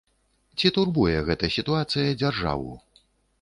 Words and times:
Ці 0.61 0.71
турбуе 0.77 1.19
гэта 1.27 1.49
сітуацыя 1.57 2.17
дзяржаву? 2.23 2.73